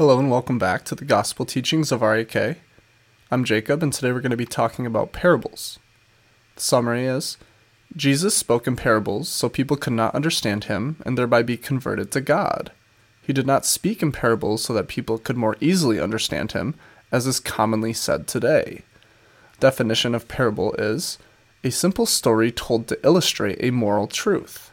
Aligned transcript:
Hello 0.00 0.18
and 0.18 0.30
welcome 0.30 0.58
back 0.58 0.86
to 0.86 0.94
the 0.94 1.04
Gospel 1.04 1.44
Teachings 1.44 1.92
of 1.92 2.00
RAK. 2.00 2.56
I'm 3.30 3.44
Jacob, 3.44 3.82
and 3.82 3.92
today 3.92 4.12
we're 4.12 4.22
going 4.22 4.30
to 4.30 4.36
be 4.38 4.46
talking 4.46 4.86
about 4.86 5.12
parables. 5.12 5.78
The 6.54 6.62
summary 6.62 7.04
is 7.04 7.36
Jesus 7.94 8.34
spoke 8.34 8.66
in 8.66 8.76
parables 8.76 9.28
so 9.28 9.50
people 9.50 9.76
could 9.76 9.92
not 9.92 10.14
understand 10.14 10.64
him 10.64 10.96
and 11.04 11.18
thereby 11.18 11.42
be 11.42 11.58
converted 11.58 12.10
to 12.12 12.22
God. 12.22 12.72
He 13.20 13.34
did 13.34 13.46
not 13.46 13.66
speak 13.66 14.02
in 14.02 14.10
parables 14.10 14.64
so 14.64 14.72
that 14.72 14.88
people 14.88 15.18
could 15.18 15.36
more 15.36 15.58
easily 15.60 16.00
understand 16.00 16.52
him, 16.52 16.76
as 17.12 17.26
is 17.26 17.38
commonly 17.38 17.92
said 17.92 18.26
today. 18.26 18.84
Definition 19.58 20.14
of 20.14 20.28
parable 20.28 20.72
is 20.78 21.18
a 21.62 21.68
simple 21.68 22.06
story 22.06 22.50
told 22.50 22.88
to 22.88 22.98
illustrate 23.04 23.58
a 23.60 23.70
moral 23.70 24.06
truth. 24.06 24.72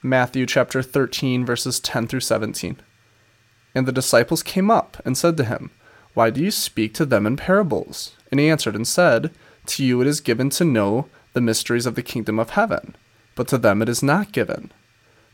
Matthew 0.00 0.46
chapter 0.46 0.80
13 0.80 1.44
verses 1.44 1.80
10 1.80 2.06
through 2.06 2.20
17. 2.20 2.82
And 3.74 3.86
the 3.86 3.92
disciples 3.92 4.42
came 4.42 4.70
up 4.70 5.00
and 5.04 5.16
said 5.16 5.36
to 5.36 5.44
him, 5.44 5.70
Why 6.14 6.30
do 6.30 6.42
you 6.42 6.50
speak 6.50 6.94
to 6.94 7.06
them 7.06 7.26
in 7.26 7.36
parables? 7.36 8.16
And 8.30 8.40
he 8.40 8.48
answered 8.48 8.74
and 8.74 8.86
said, 8.86 9.30
To 9.66 9.84
you 9.84 10.00
it 10.00 10.06
is 10.06 10.20
given 10.20 10.50
to 10.50 10.64
know 10.64 11.08
the 11.32 11.40
mysteries 11.40 11.86
of 11.86 11.94
the 11.94 12.02
kingdom 12.02 12.38
of 12.38 12.50
heaven, 12.50 12.96
but 13.34 13.48
to 13.48 13.58
them 13.58 13.82
it 13.82 13.88
is 13.88 14.02
not 14.02 14.32
given. 14.32 14.72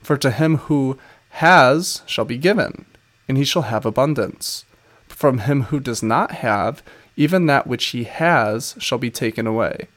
For 0.02 0.16
to 0.18 0.30
him 0.30 0.58
who 0.58 0.98
has 1.30 2.02
shall 2.06 2.24
be 2.24 2.36
given, 2.36 2.84
and 3.28 3.38
he 3.38 3.44
shall 3.44 3.62
have 3.62 3.86
abundance. 3.86 4.64
But 5.08 5.16
from 5.16 5.38
him 5.38 5.62
who 5.64 5.80
does 5.80 6.02
not 6.02 6.32
have, 6.32 6.82
even 7.16 7.46
that 7.46 7.66
which 7.66 7.86
he 7.86 8.04
has 8.04 8.74
shall 8.78 8.98
be 8.98 9.10
taken 9.10 9.46
away. 9.46 9.88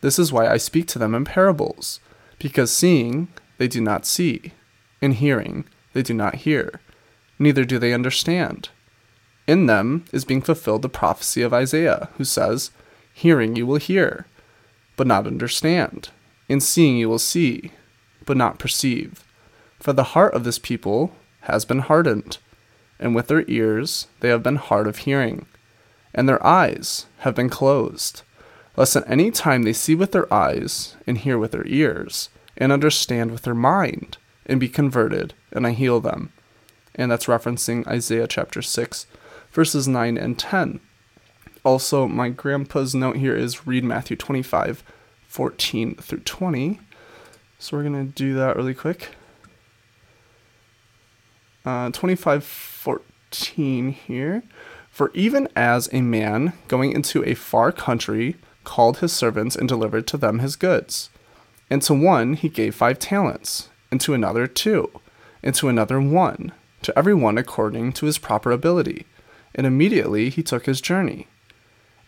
This 0.00 0.18
is 0.18 0.32
why 0.32 0.48
I 0.48 0.56
speak 0.56 0.86
to 0.88 0.98
them 0.98 1.14
in 1.14 1.24
parables, 1.24 2.00
because 2.38 2.72
seeing 2.72 3.28
they 3.58 3.68
do 3.68 3.80
not 3.80 4.06
see, 4.06 4.52
and 5.00 5.14
hearing 5.14 5.64
they 5.92 6.02
do 6.02 6.14
not 6.14 6.36
hear, 6.36 6.80
neither 7.38 7.64
do 7.64 7.78
they 7.78 7.92
understand. 7.92 8.68
In 9.46 9.66
them 9.66 10.04
is 10.12 10.24
being 10.24 10.42
fulfilled 10.42 10.82
the 10.82 10.88
prophecy 10.88 11.42
of 11.42 11.52
Isaiah, 11.52 12.08
who 12.16 12.24
says, 12.24 12.70
Hearing 13.12 13.56
you 13.56 13.66
will 13.66 13.76
hear, 13.76 14.26
but 14.96 15.06
not 15.06 15.26
understand, 15.26 16.10
and 16.48 16.62
seeing 16.62 16.96
you 16.96 17.08
will 17.08 17.18
see, 17.18 17.72
but 18.24 18.36
not 18.36 18.58
perceive. 18.58 19.24
For 19.80 19.92
the 19.92 20.12
heart 20.14 20.34
of 20.34 20.44
this 20.44 20.58
people 20.58 21.14
has 21.42 21.64
been 21.64 21.80
hardened, 21.80 22.38
and 22.98 23.14
with 23.14 23.26
their 23.28 23.44
ears 23.48 24.06
they 24.20 24.28
have 24.28 24.42
been 24.42 24.56
hard 24.56 24.86
of 24.86 24.98
hearing 24.98 25.46
and 26.14 26.28
their 26.28 26.44
eyes 26.46 27.06
have 27.18 27.34
been 27.34 27.48
closed, 27.48 28.22
lest 28.76 28.96
at 28.96 29.08
any 29.10 29.30
time 29.30 29.62
they 29.62 29.72
see 29.72 29.94
with 29.94 30.12
their 30.12 30.32
eyes, 30.32 30.96
and 31.06 31.18
hear 31.18 31.38
with 31.38 31.52
their 31.52 31.66
ears, 31.66 32.28
and 32.56 32.72
understand 32.72 33.30
with 33.30 33.42
their 33.42 33.54
mind, 33.54 34.18
and 34.46 34.60
be 34.60 34.68
converted, 34.68 35.34
and 35.52 35.66
I 35.66 35.72
heal 35.72 36.00
them. 36.00 36.32
And 36.94 37.10
that's 37.10 37.26
referencing 37.26 37.86
Isaiah 37.86 38.26
chapter 38.26 38.62
6, 38.62 39.06
verses 39.52 39.88
9 39.88 40.18
and 40.18 40.38
10. 40.38 40.80
Also, 41.64 42.08
my 42.08 42.28
grandpa's 42.28 42.94
note 42.94 43.16
here 43.16 43.36
is 43.36 43.66
read 43.66 43.84
Matthew 43.84 44.16
25, 44.16 44.82
14 45.26 45.94
through 45.96 46.20
20. 46.20 46.80
So 47.58 47.76
we're 47.76 47.84
going 47.84 48.06
to 48.06 48.12
do 48.12 48.34
that 48.34 48.56
really 48.56 48.74
quick. 48.74 49.10
Uh, 51.64 51.90
25, 51.90 52.42
14 52.44 53.92
here. 53.92 54.42
For 54.90 55.10
even 55.14 55.48
as 55.56 55.88
a 55.92 56.02
man 56.02 56.52
going 56.68 56.92
into 56.92 57.24
a 57.24 57.34
far 57.34 57.72
country 57.72 58.36
called 58.64 58.98
his 58.98 59.12
servants 59.12 59.56
and 59.56 59.68
delivered 59.68 60.06
to 60.08 60.16
them 60.16 60.40
his 60.40 60.56
goods, 60.56 61.08
and 61.70 61.80
to 61.82 61.94
one 61.94 62.34
he 62.34 62.48
gave 62.48 62.74
five 62.74 62.98
talents, 62.98 63.70
and 63.90 64.00
to 64.02 64.12
another 64.12 64.46
two, 64.46 64.90
and 65.42 65.54
to 65.54 65.68
another 65.68 66.00
one, 66.00 66.52
to 66.82 66.98
every 66.98 67.14
one 67.14 67.38
according 67.38 67.92
to 67.94 68.06
his 68.06 68.18
proper 68.18 68.50
ability. 68.50 69.06
And 69.54 69.66
immediately 69.66 70.30
he 70.30 70.42
took 70.42 70.66
his 70.66 70.80
journey. 70.80 71.28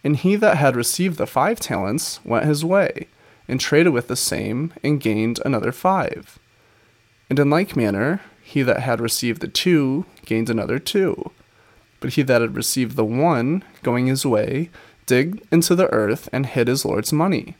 And 0.02 0.16
he 0.16 0.36
that 0.36 0.56
had 0.56 0.76
received 0.76 1.18
the 1.18 1.26
five 1.26 1.60
talents 1.60 2.20
went 2.24 2.44
his 2.44 2.64
way, 2.64 3.08
and 3.48 3.60
traded 3.60 3.92
with 3.92 4.08
the 4.08 4.16
same, 4.16 4.72
and 4.82 5.00
gained 5.00 5.40
another 5.44 5.72
five. 5.72 6.38
And 7.30 7.38
in 7.38 7.50
like 7.50 7.76
manner, 7.76 8.20
he 8.42 8.62
that 8.62 8.80
had 8.80 9.00
received 9.00 9.40
the 9.40 9.48
two 9.48 10.04
gained 10.26 10.50
another 10.50 10.78
two. 10.78 11.30
But 12.00 12.14
he 12.14 12.22
that 12.22 12.42
had 12.42 12.54
received 12.54 12.96
the 12.96 13.04
one, 13.04 13.64
going 13.82 14.06
his 14.06 14.26
way, 14.26 14.70
digged 15.06 15.40
into 15.50 15.74
the 15.74 15.90
earth 15.92 16.28
and 16.32 16.46
hid 16.46 16.68
his 16.68 16.84
Lord's 16.84 17.12
money. 17.12 17.56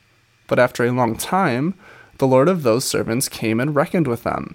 But 0.47 0.59
after 0.59 0.85
a 0.85 0.93
long 0.93 1.17
time, 1.17 1.75
the 2.19 2.27
Lord 2.27 2.49
of 2.49 2.63
those 2.63 2.85
servants 2.85 3.29
came 3.29 3.59
and 3.59 3.75
reckoned 3.75 4.07
with 4.07 4.23
them. 4.23 4.55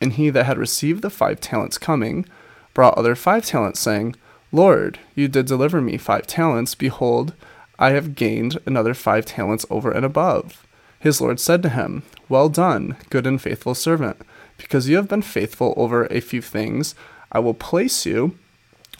And 0.00 0.14
he 0.14 0.30
that 0.30 0.46
had 0.46 0.58
received 0.58 1.02
the 1.02 1.10
five 1.10 1.40
talents 1.40 1.78
coming, 1.78 2.26
brought 2.74 2.98
other 2.98 3.14
five 3.14 3.44
talents, 3.44 3.80
saying, 3.80 4.16
Lord, 4.52 4.98
you 5.14 5.28
did 5.28 5.46
deliver 5.46 5.80
me 5.80 5.96
five 5.96 6.26
talents. 6.26 6.74
Behold, 6.74 7.34
I 7.78 7.90
have 7.90 8.14
gained 8.14 8.58
another 8.66 8.94
five 8.94 9.26
talents 9.26 9.66
over 9.70 9.90
and 9.90 10.04
above. 10.04 10.66
His 11.00 11.20
Lord 11.20 11.40
said 11.40 11.62
to 11.62 11.68
him, 11.68 12.02
Well 12.28 12.48
done, 12.48 12.96
good 13.10 13.26
and 13.26 13.40
faithful 13.40 13.74
servant. 13.74 14.16
Because 14.56 14.88
you 14.88 14.96
have 14.96 15.08
been 15.08 15.22
faithful 15.22 15.74
over 15.76 16.06
a 16.06 16.20
few 16.20 16.40
things, 16.40 16.94
I 17.32 17.40
will 17.40 17.54
place 17.54 18.06
you 18.06 18.38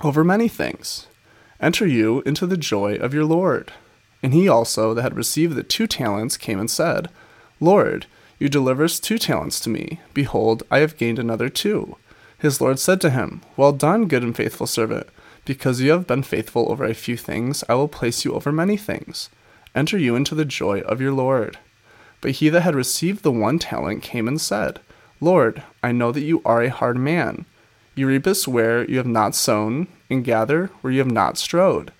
over 0.03 0.25
many 0.25 0.49
things. 0.49 1.07
Enter 1.61 1.87
you 1.87 2.23
into 2.27 2.47
the 2.47 2.57
joy 2.57 2.97
of 2.97 3.15
your 3.15 3.25
Lord. 3.25 3.73
And 4.23 4.35
he 4.35 4.49
also 4.49 4.93
that 4.95 5.03
had 5.03 5.17
received 5.17 5.55
the 5.55 5.63
two 5.63 5.87
talents 5.87 6.37
came 6.37 6.59
and 6.59 6.71
said, 6.71 7.09
Lord, 7.61 8.07
you 8.39 8.49
deliverest 8.49 9.03
two 9.03 9.19
talents 9.19 9.61
to 9.61 9.71
me. 9.71 10.01
Behold, 10.13 10.63
I 10.71 10.79
have 10.79 10.97
gained 10.97 11.19
another 11.19 11.49
two. 11.49 11.97
His 12.39 12.61
Lord 12.61 12.79
said 12.79 13.01
to 13.03 13.11
him, 13.11 13.43
Well 13.57 13.73
done, 13.73 14.07
good 14.07 14.23
and 14.23 14.37
faithful 14.37 14.67
servant. 14.67 15.07
Because 15.45 15.81
you 15.81 15.91
have 15.93 16.07
been 16.07 16.23
faithful 16.23 16.71
over 16.71 16.85
a 16.85 16.95
few 16.95 17.17
things, 17.17 17.63
I 17.69 17.75
will 17.75 17.89
place 17.89 18.25
you 18.25 18.33
over 18.33 18.51
many 18.51 18.77
things. 18.77 19.31
Enter 19.75 19.99
you 19.99 20.17
into 20.17 20.35
the 20.35 20.45
joy 20.45 20.81
of 20.81 21.01
your 21.01 21.13
Lord. 21.13 21.59
But 22.21 22.33
he 22.33 22.49
that 22.49 22.63
had 22.63 22.75
received 22.75 23.23
the 23.23 23.33
one 23.33 23.59
talent 23.59 24.03
came 24.03 24.27
and 24.27 24.41
said, 24.41 24.81
Lord, 25.21 25.63
I 25.83 25.93
know 25.93 26.13
that 26.13 26.23
you 26.23 26.43
are 26.45 26.63
a 26.63 26.71
hard 26.71 26.97
man 26.97 27.45
you 27.97 28.09
reap 28.09 28.27
where 28.47 28.85
you 28.91 28.97
have 28.97 29.07
not 29.07 29.37
sown, 29.37 29.87
and 30.11 30.25
gather 30.25 30.67
where 30.81 30.93
you 30.93 30.99
have 30.99 31.11
not 31.11 31.39
strode. 31.39 31.93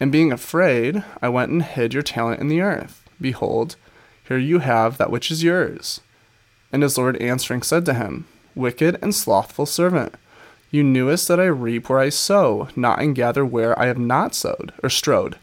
And 0.00 0.10
being 0.10 0.32
afraid, 0.32 1.04
I 1.20 1.28
went 1.28 1.50
and 1.50 1.62
hid 1.62 1.92
your 1.92 2.02
talent 2.02 2.40
in 2.40 2.48
the 2.48 2.62
earth. 2.62 3.02
Behold, 3.20 3.76
here 4.28 4.38
you 4.38 4.58
have 4.60 4.98
that 4.98 5.10
which 5.10 5.30
is 5.30 5.42
yours. 5.42 6.00
And 6.72 6.82
his 6.82 6.98
Lord 6.98 7.16
answering 7.18 7.62
said 7.62 7.84
to 7.86 7.94
him, 7.94 8.26
Wicked 8.54 8.98
and 9.02 9.14
slothful 9.14 9.66
servant, 9.66 10.14
you 10.70 10.82
knewest 10.82 11.28
that 11.28 11.38
I 11.38 11.44
reap 11.44 11.88
where 11.88 12.00
I 12.00 12.08
sow, 12.08 12.68
not 12.74 13.00
and 13.00 13.14
gather 13.14 13.44
where 13.44 13.78
I 13.78 13.86
have 13.86 13.98
not 13.98 14.34
sowed 14.34 14.72
or 14.82 14.90
strode. 14.90 15.36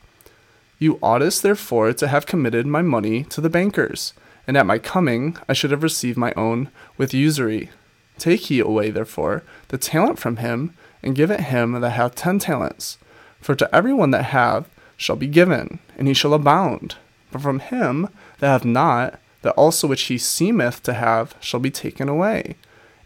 You 0.79 0.99
oughtest 1.01 1.43
therefore 1.43 1.93
to 1.93 2.07
have 2.07 2.25
committed 2.25 2.67
my 2.67 2.81
money 2.81 3.23
to 3.25 3.39
the 3.39 3.49
bankers, 3.49 4.13
and 4.45 4.57
at 4.57 4.65
my 4.65 4.79
coming 4.79 5.37
I 5.47 5.53
should 5.53 5.71
have 5.71 5.83
received 5.83 6.17
my 6.17 6.33
own 6.35 6.69
with 6.97 7.13
usury. 7.13 7.69
Take 8.17 8.49
ye 8.49 8.59
away, 8.59 8.91
therefore, 8.91 9.43
the 9.69 9.77
talent 9.77 10.19
from 10.19 10.37
him, 10.37 10.73
and 11.01 11.15
give 11.15 11.31
it 11.31 11.41
him 11.41 11.71
that 11.73 11.89
hath 11.89 12.15
ten 12.15 12.37
talents. 12.37 12.97
For 13.39 13.55
to 13.55 13.73
every 13.73 13.93
one 13.93 14.11
that 14.11 14.25
hath 14.25 14.69
shall 14.97 15.15
be 15.15 15.27
given, 15.27 15.79
and 15.97 16.07
he 16.07 16.13
shall 16.13 16.33
abound. 16.33 16.95
But 17.33 17.41
from 17.41 17.59
him 17.59 18.07
that 18.39 18.47
hath 18.47 18.63
not, 18.63 19.19
that 19.41 19.55
also 19.55 19.87
which 19.87 20.03
he 20.03 20.17
seemeth 20.17 20.83
to 20.83 20.93
have 20.93 21.35
shall 21.41 21.59
be 21.59 21.71
taken 21.71 22.07
away. 22.07 22.55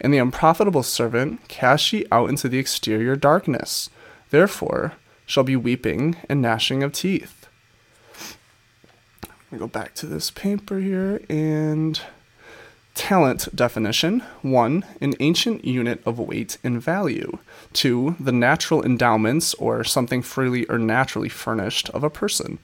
And 0.01 0.13
the 0.13 0.19
unprofitable 0.19 0.83
servant 0.83 1.47
cast 1.47 1.91
ye 1.93 2.05
out 2.11 2.29
into 2.29 2.49
the 2.49 2.59
exterior 2.59 3.15
darkness. 3.15 3.89
Therefore 4.29 4.93
shall 5.25 5.43
be 5.43 5.55
weeping 5.55 6.17
and 6.29 6.41
gnashing 6.41 6.83
of 6.83 6.91
teeth. 6.91 7.47
Go 9.57 9.67
back 9.67 9.95
to 9.95 10.05
this 10.05 10.29
paper 10.29 10.79
here 10.79 11.21
and 11.29 11.99
Talent 12.95 13.55
definition 13.55 14.23
1. 14.41 14.83
An 14.99 15.13
ancient 15.21 15.63
unit 15.63 16.01
of 16.05 16.19
weight 16.19 16.57
and 16.63 16.81
value. 16.81 17.37
2. 17.73 18.17
The 18.19 18.31
natural 18.31 18.83
endowments 18.83 19.53
or 19.53 19.83
something 19.83 20.21
freely 20.21 20.65
or 20.65 20.77
naturally 20.77 21.29
furnished 21.29 21.89
of 21.91 22.03
a 22.03 22.09
person. 22.09 22.59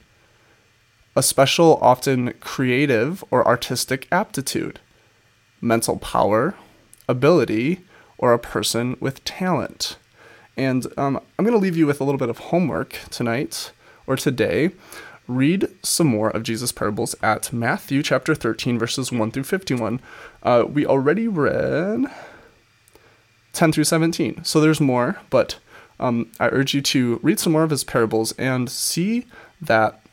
A 1.16 1.22
special, 1.22 1.78
often 1.80 2.32
creative 2.40 3.22
or 3.30 3.46
artistic 3.46 4.08
aptitude. 4.10 4.80
Mental 5.60 5.96
power, 5.96 6.54
ability, 7.08 7.80
or 8.18 8.32
a 8.32 8.38
person 8.38 8.96
with 9.00 9.24
talent. 9.24 9.96
And 10.56 10.86
um, 10.96 11.20
I'm 11.38 11.44
going 11.44 11.56
to 11.56 11.62
leave 11.62 11.76
you 11.76 11.86
with 11.86 12.00
a 12.00 12.04
little 12.04 12.18
bit 12.18 12.28
of 12.28 12.38
homework 12.38 12.98
tonight 13.10 13.72
or 14.06 14.16
today 14.16 14.70
read 15.26 15.68
some 15.82 16.06
more 16.06 16.30
of 16.30 16.42
Jesus' 16.42 16.72
parables 16.72 17.14
at 17.22 17.52
Matthew 17.52 18.02
chapter 18.02 18.34
13, 18.34 18.78
verses 18.78 19.10
1 19.10 19.30
through 19.30 19.44
51. 19.44 20.00
Uh, 20.42 20.64
we 20.68 20.84
already 20.84 21.28
read 21.28 22.04
10 23.52 23.72
through 23.72 23.84
17, 23.84 24.44
so 24.44 24.60
there's 24.60 24.80
more, 24.80 25.20
but 25.30 25.58
um, 25.98 26.30
I 26.38 26.48
urge 26.48 26.74
you 26.74 26.82
to 26.82 27.20
read 27.22 27.38
some 27.38 27.52
more 27.52 27.62
of 27.62 27.70
his 27.70 27.84
parables 27.84 28.32
and 28.32 28.68
see 28.68 29.26
that 29.62 30.03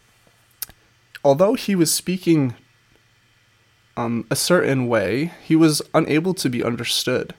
although 1.23 1.53
he 1.53 1.75
was 1.75 1.93
speaking 1.93 2.55
um, 3.97 4.25
a 4.31 4.35
certain 4.35 4.87
way, 4.87 5.31
he 5.43 5.55
was 5.55 5.81
unable 5.93 6.33
to 6.35 6.49
be 6.49 6.63
understood. 6.63 7.33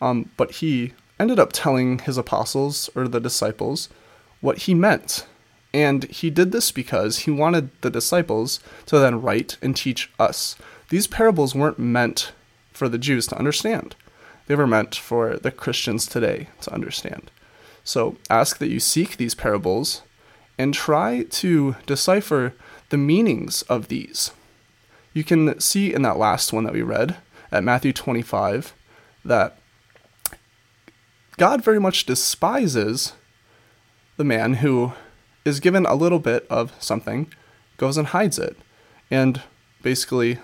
Um, 0.00 0.30
but 0.36 0.52
he 0.52 0.92
ended 1.18 1.38
up 1.38 1.50
telling 1.52 2.00
his 2.00 2.18
apostles 2.18 2.90
or 2.94 3.08
the 3.08 3.20
disciples 3.20 3.88
what 4.40 4.58
he 4.58 4.74
meant. 4.74 5.26
And 5.72 6.04
he 6.04 6.30
did 6.30 6.52
this 6.52 6.70
because 6.70 7.20
he 7.20 7.30
wanted 7.30 7.70
the 7.80 7.90
disciples 7.90 8.60
to 8.86 8.98
then 8.98 9.20
write 9.20 9.56
and 9.62 9.76
teach 9.76 10.10
us. 10.18 10.56
These 10.88 11.06
parables 11.06 11.54
weren't 11.54 11.78
meant 11.78 12.32
for 12.72 12.88
the 12.88 12.98
Jews 12.98 13.26
to 13.28 13.38
understand, 13.38 13.94
they 14.46 14.54
were 14.54 14.66
meant 14.66 14.94
for 14.94 15.36
the 15.36 15.50
Christians 15.50 16.06
today 16.06 16.48
to 16.62 16.72
understand. 16.74 17.30
So 17.82 18.16
ask 18.28 18.58
that 18.58 18.68
you 18.68 18.80
seek 18.80 19.16
these 19.16 19.34
parables 19.34 20.02
and 20.58 20.72
try 20.72 21.24
to 21.24 21.76
decipher 21.86 22.54
the 22.90 22.96
meanings 22.96 23.62
of 23.62 23.88
these. 23.88 24.30
You 25.12 25.24
can 25.24 25.58
see 25.60 25.92
in 25.92 26.02
that 26.02 26.18
last 26.18 26.52
one 26.52 26.64
that 26.64 26.72
we 26.72 26.82
read 26.82 27.16
at 27.50 27.64
Matthew 27.64 27.92
25 27.92 28.74
that 29.24 29.58
God 31.36 31.64
very 31.64 31.80
much 31.80 32.06
despises 32.06 33.14
the 34.16 34.24
man 34.24 34.54
who 34.54 34.92
is 35.44 35.60
given 35.60 35.84
a 35.86 35.94
little 35.94 36.18
bit 36.18 36.46
of 36.48 36.72
something, 36.78 37.32
goes 37.76 37.96
and 37.96 38.08
hides 38.08 38.38
it, 38.38 38.56
and 39.10 39.42
basically 39.82 40.38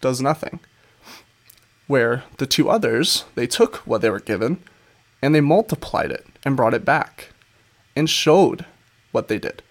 does 0.00 0.20
nothing. 0.20 0.60
Where 1.86 2.24
the 2.38 2.46
two 2.46 2.70
others, 2.70 3.24
they 3.34 3.46
took 3.46 3.76
what 3.78 4.00
they 4.00 4.10
were 4.10 4.20
given 4.20 4.62
and 5.22 5.34
they 5.34 5.40
multiplied 5.40 6.10
it 6.10 6.26
and 6.44 6.56
brought 6.56 6.74
it 6.74 6.84
back 6.84 7.30
and 7.94 8.08
showed 8.08 8.64
what 9.12 9.28
they 9.28 9.38
did. 9.38 9.62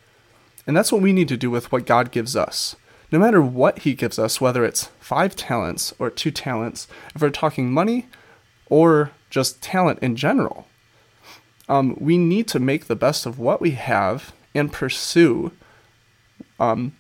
And 0.68 0.76
that's 0.76 0.92
what 0.92 1.02
we 1.02 1.14
need 1.14 1.28
to 1.30 1.38
do 1.38 1.50
with 1.50 1.72
what 1.72 1.86
God 1.86 2.12
gives 2.12 2.36
us. 2.36 2.76
No 3.12 3.20
matter 3.20 3.42
what 3.42 3.80
He 3.80 3.94
gives 3.96 4.20
us, 4.20 4.40
whether 4.40 4.64
it's 4.64 4.90
five 5.00 5.36
talents 5.36 5.94
or 5.98 6.10
two 6.10 6.32
talents, 6.32 6.88
if 7.16 7.22
we're 7.22 7.30
talking 7.32 7.72
money 7.72 8.08
or 8.68 9.12
just 9.30 9.62
talent 9.62 10.00
in 10.00 10.16
general, 10.16 10.68
um, 11.68 11.96
we 12.00 12.18
need 12.18 12.48
to 12.50 12.60
make 12.60 12.86
the 12.86 12.96
best 12.96 13.26
of 13.26 13.40
what 13.40 13.62
we 13.62 13.72
have 13.72 14.34
and 14.54 14.74
pursue 14.74 15.52
um, 16.60 16.96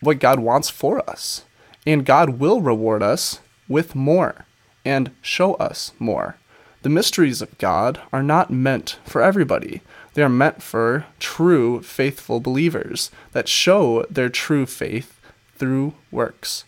what 0.00 0.20
God 0.20 0.40
wants 0.40 0.70
for 0.70 1.08
us. 1.08 1.44
And 1.86 2.06
God 2.06 2.38
will 2.40 2.60
reward 2.60 3.02
us 3.02 3.40
with 3.68 3.94
more 3.94 4.46
and 4.84 5.10
show 5.20 5.54
us 5.54 5.92
more. 5.98 6.36
The 6.82 6.88
mysteries 6.90 7.40
of 7.40 7.56
God 7.58 8.00
are 8.12 8.22
not 8.22 8.50
meant 8.50 8.98
for 9.04 9.22
everybody. 9.22 9.80
They 10.14 10.22
are 10.22 10.28
meant 10.28 10.62
for 10.62 11.06
true, 11.18 11.82
faithful 11.82 12.40
believers 12.40 13.10
that 13.32 13.48
show 13.48 14.04
their 14.08 14.28
true 14.28 14.64
faith 14.64 15.20
through 15.56 15.94
works. 16.10 16.64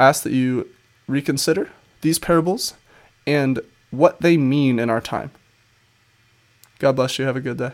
I 0.00 0.08
ask 0.08 0.22
that 0.22 0.32
you 0.32 0.68
reconsider 1.06 1.70
these 2.00 2.18
parables 2.18 2.74
and 3.26 3.60
what 3.90 4.20
they 4.20 4.36
mean 4.36 4.78
in 4.78 4.90
our 4.90 5.00
time. 5.00 5.30
God 6.78 6.96
bless 6.96 7.18
you. 7.18 7.24
Have 7.24 7.36
a 7.36 7.40
good 7.40 7.58
day. 7.58 7.72